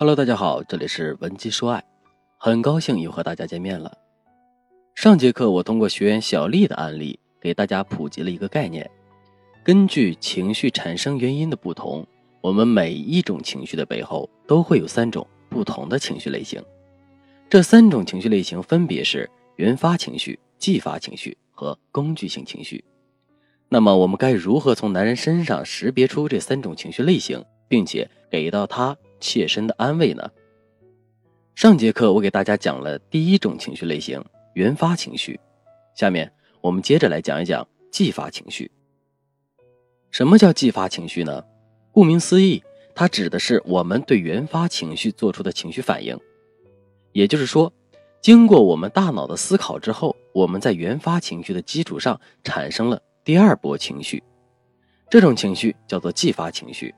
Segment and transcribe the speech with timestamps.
[0.00, 1.82] Hello，大家好，这里是文姬说爱，
[2.36, 3.98] 很高兴又和大家见面了。
[4.94, 8.88] 上节课我通过学员小丽的案例，给大家普及了一个概念：
[9.64, 12.06] 根据情绪产生原因的不同，
[12.40, 16.62] 我们每一种情绪的背后都会有三种不同的情绪类型。
[17.50, 22.84] 这三种情绪类型分别是原发情绪、继发情绪和工具性情绪。
[23.68, 28.96] 那么，我们该如何从男人身上识别出这三种情绪类型，并且给到他？
[29.20, 30.30] 切身的安慰呢？
[31.54, 35.40] 上节课我给大家讲了第一种情绪类型——原发情绪。
[35.96, 38.70] 下面我们接着来讲一讲继发情绪。
[40.12, 41.44] 什么叫继发情绪呢？
[41.90, 42.62] 顾名思义，
[42.94, 46.16] 它指的是我们对原发情绪做出的情绪反应。
[47.10, 47.72] 也就是说，
[48.20, 54.22] 经过我们大脑的思考之后，我们在原发情绪的基础上产生了第二波情绪。
[55.10, 56.94] 这种情绪叫做继发情绪。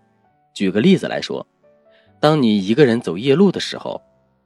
[0.53, 1.47] 举个例子来说。
[2.21, 4.01] 当你一个人走夜路的时候，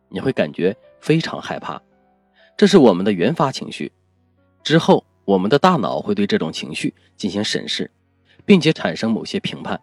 [0.09, 1.83] 你会感觉非常害怕，
[2.57, 3.91] 这是我们的原发情绪。
[4.63, 7.91] 之后，我们的大脑会对这种情绪进行审视，
[8.47, 9.81] 并且产生某些评判。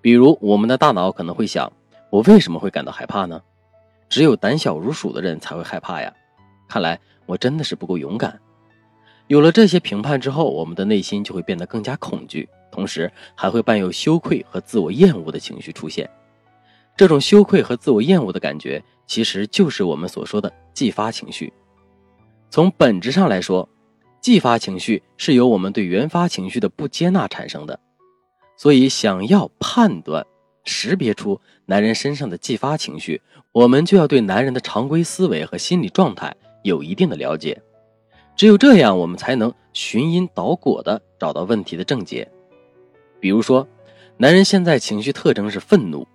[0.00, 1.72] 比如，我们的大脑可能会想：
[2.10, 3.40] 我为什么会感到害怕呢？
[4.08, 6.12] 只有胆小如鼠的人才会害怕呀！
[6.68, 8.38] 看来我真的是不够勇敢。
[9.28, 16.10] 有了这些评判之后，我们的内心就会变得更加恐惧，同时还会伴有羞愧和自我厌恶的情绪出现。
[16.96, 21.52] 这种羞愧和自我厌恶的感觉，其实就是我们所说的继发情绪。
[22.50, 23.68] 从本质上来说，
[24.20, 27.78] 继发情绪是由我们对原发情绪的不接纳产生的。
[28.56, 30.24] 所以，想要判断、
[30.62, 33.20] 识别出男人身上的继发情绪，
[33.50, 37.60] 我们就要对男人的常规思维和心理状态有一定的了解。
[38.36, 42.30] 只有这样，我们才能寻因导果的找到问题的症结。
[43.18, 43.66] 比如说，
[44.16, 46.06] 男人现在情绪特征是愤怒。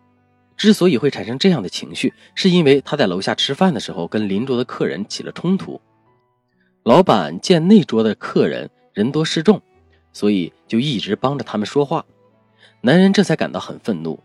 [0.59, 5.79] 之所以会产生这样的情绪，是因为他在楼下吃饭的时候跟邻桌的客人起了冲突。
[6.83, 9.61] 老板见那桌的客人人多势众，
[10.11, 12.05] 所以就一直帮着他们说话。
[12.81, 14.19] 男人这才感到很愤怒。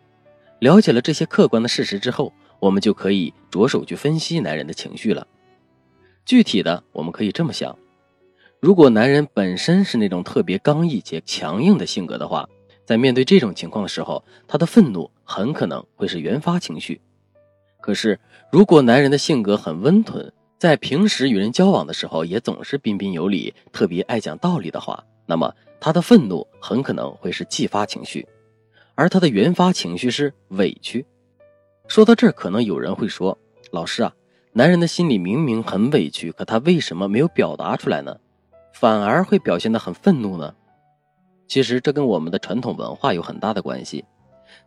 [0.58, 5.24] 了解了这些客观的事实之后，我们就可以着手去分析男人的情绪了。
[6.26, 7.78] 具体的，我们可以这么想：
[8.58, 12.48] 如果男人本身是那种特别刚毅且强硬的性格的话。
[12.84, 17.00] 在面对这种情况的时候，他的愤怒很可能会是原发情绪。
[17.80, 18.18] 可是，
[18.50, 28.26] 如果男人的性格很温吞，在平时与人交往的时候也总是彬彬有礼，特别爱讲道理的话，那么他的愤怒很可能会是继发情绪，
[28.94, 31.04] 而他的原发情绪是委屈。
[31.88, 33.36] 说到这儿，可能有人会说
[33.70, 34.14] ：“老师啊，
[34.52, 38.16] 男人的心里明明很委屈，可他为什么没有表达出来呢？
[38.72, 40.54] 反而会表现得很愤怒呢？”
[41.46, 44.04] 其实这跟我们的传统文化有很大的关系。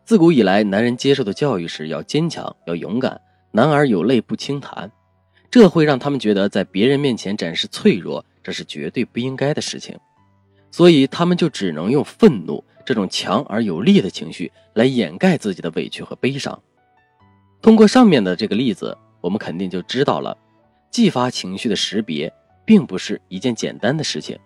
[0.05, 3.19] 自古以来，男人接受的教育是要坚强、要勇敢，
[3.51, 4.91] 男儿有泪不轻弹，
[5.51, 9.97] 这会让他们觉得在别人面前展示脆弱，这是绝对不应该的事情。
[10.71, 16.61] 所以他们就只能用愤怒这种强而有力的情绪来掩盖自己的委屈和悲伤。
[17.61, 20.37] 通过上面的这个例子，我们肯定就知道了，
[20.91, 22.31] 继发情绪的识别
[22.65, 24.37] 并不是一件简单的事情。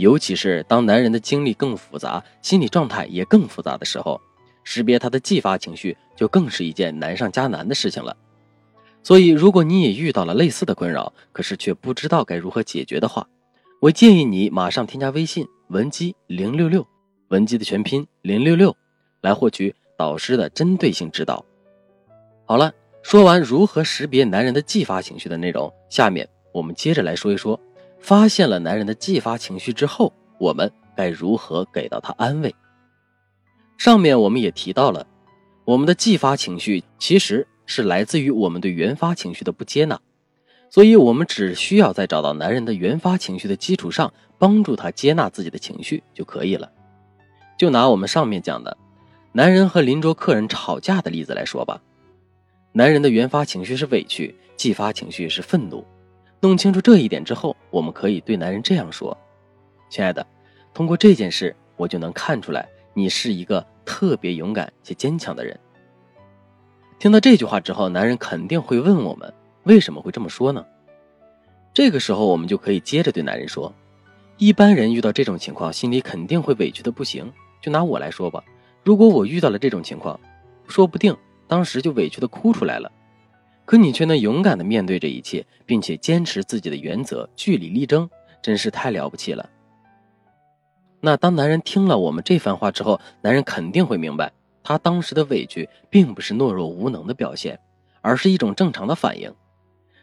[0.00, 4.20] 尤其是当男人的经历更复杂，心理状态也更复杂的时候，
[4.64, 8.16] 识别他的继发情绪就更是一件难上加难的事情了。
[9.02, 13.26] 所以，如果你也遇到了类似的困扰，可是却不知道该如何解决的话，
[13.80, 16.86] 我建议你马上添加微信文姬零六六，
[17.28, 18.76] 文姬的全拼零六六，
[19.22, 21.44] 来获取导师的针对性指导。
[22.44, 22.72] 好了，
[23.02, 27.58] 说完如何识别男人的继发情绪的内容，下面我们接着来说一说。
[28.00, 32.54] 发现了男人的继发情绪之后，我们该如何给到他安慰？
[33.78, 35.06] 上面我们也提到了，
[35.64, 40.00] 我们的继发情绪其实是来自于我们对原发情绪的不接纳，
[40.68, 46.70] 所以我们只需要在找到男人的原发情绪的基础上，帮助他接纳自己的情绪就可以了。
[47.58, 48.76] 就拿我们上面讲的，
[49.32, 51.80] 男人和邻桌客人吵架的例子来说吧，
[52.72, 55.84] 男人的原发情绪是委屈，继发情绪是愤怒。
[56.42, 59.16] 弄清楚这一点之后，我们可以对男人这样说
[59.90, 60.26] ：“亲爱的，
[60.72, 65.58] 通过这件事，我就能看出来你是一个特别勇敢且坚强的人。”
[66.98, 69.32] 听到这句话之后，男人肯定会问我们
[69.64, 70.64] 为什么会这么说呢？
[71.74, 73.72] 这个时候，我们就可以接着对男人说
[74.38, 77.30] ：“一般人遇到这种情况，心里肯定会委屈的不行。
[77.60, 78.42] 就拿我来说吧，
[78.82, 80.18] 如果我遇到了这种情况，
[80.66, 81.14] 说不定
[81.46, 82.90] 当时就委屈的哭出来了。”
[83.70, 88.10] 可你却能勇敢地面对这一切，并且坚持自己的原则，据理力争，
[88.42, 89.48] 真是太了不起了。
[91.00, 94.32] 那当男人听了我们这番话之后，男人肯定会明白，
[94.64, 97.60] 他当时的委屈并不是懦弱无能的表现，
[98.00, 99.32] 而是一种正常的反应。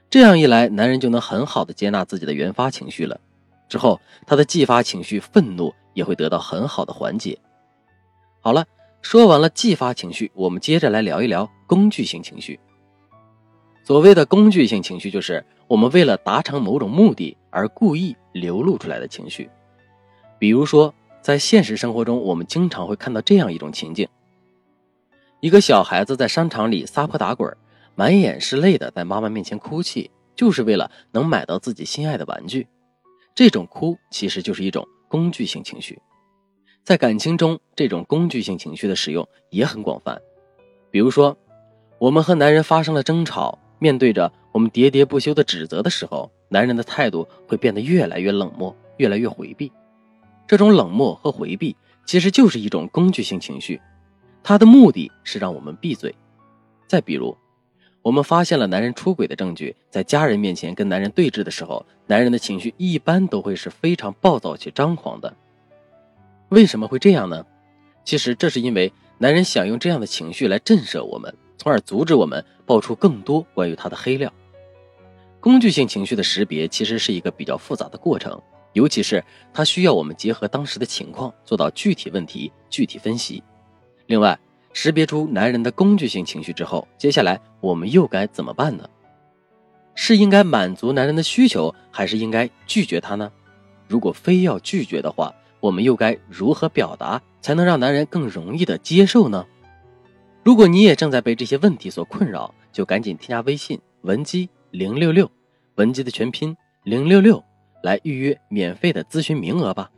[0.09, 3.19] 这样一来，男人就能很好的接纳自己的原发情绪了。
[3.67, 7.37] 之后，他的继发情绪愤怒也会得到很好的缓解。
[8.39, 8.65] 好了，
[9.01, 12.57] 说完了继发情绪，我们接着来聊一聊工具性情绪。
[13.87, 19.49] 所谓的工具性情绪，就是我们为了达成某种目的而故意流露出来的情绪。
[20.37, 24.05] 比如说，在现实生活中，我们经常会看到这样一种情境：
[25.39, 27.55] 一个小孩子在商场里撒泼打滚，
[27.95, 32.67] 满眼是泪的在妈妈面前哭泣，就是为了能买到自己心爱的玩具。
[33.33, 35.97] 这种哭其实就是一种工具性情绪。
[36.83, 40.21] 在感情中，这种工具性情绪的使用也很广泛。
[40.91, 41.37] 比如说，
[41.99, 49.71] 我们和男人发生了争吵，面对着我们喋喋不休的指责的时候，男人的态度会变得越来越冷漠，越来越回避。
[50.47, 51.75] 这种冷漠和回避
[52.05, 53.79] 其实就是一种工具性情绪，
[54.41, 56.15] 它的目的是让我们闭嘴。
[56.87, 57.37] 再比如，
[58.01, 65.35] 我们发现了男人出轨的证据，在家人面前跟男人对峙的时候，男人的情绪一般都会是非常暴躁且张狂的。
[66.49, 67.45] 为什么会这样呢？
[68.05, 74.31] 其实这是因为男人想用这样的情绪来震慑我们，从而阻止我们爆出更多关于他的黑料。
[75.39, 78.39] 工具性情绪的识别其实是一个比较复杂的过程。
[78.73, 83.41] 尤其是它需要我们结合当时的情况做到具体问题具体分析。
[84.05, 84.37] 另外，
[84.71, 88.87] 识别出男人的工具性情绪之后，接下来我们又该怎么办呢？
[89.95, 93.31] 是应该满足男人的需求，还是应该拒绝他呢？
[93.87, 99.43] 如果非要拒绝的话，我们又该如何表达才能让男人更容易的接受呢？
[100.47, 105.29] 如果你也正在被这些问题所困扰，就赶紧添加微信文姬零六六，
[105.75, 106.55] 文姬的全拼
[106.85, 107.43] 零六六。
[107.83, 109.91] 来预约免费的咨询名额吧。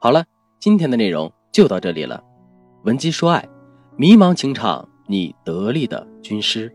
[0.00, 0.24] 好了，
[0.58, 2.24] 今天的内容就到这里了。
[2.84, 3.46] 文姬说爱，
[3.98, 6.74] 迷茫情场，你得力的军师。